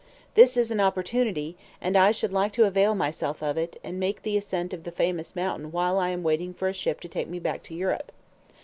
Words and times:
This 0.33 0.57
is 0.57 0.71
an 0.71 0.79
opportunity, 0.79 1.55
and 1.79 1.95
I 1.95 2.11
should 2.11 2.33
like 2.33 2.53
to 2.53 2.65
avail 2.65 2.95
myself 2.95 3.43
of 3.43 3.55
it, 3.55 3.79
and 3.83 3.99
make 3.99 4.23
the 4.23 4.35
ascent 4.35 4.73
of 4.73 4.83
the 4.83 4.89
famous 4.91 5.35
mountain 5.35 5.71
while 5.71 5.99
I 5.99 6.09
am 6.09 6.23
waiting 6.23 6.55
for 6.55 6.67
a 6.67 6.73
ship 6.73 6.99
to 7.01 7.07
take 7.07 7.27
me 7.27 7.37
back 7.37 7.61
to 7.65 7.75
Europe." 7.75 8.11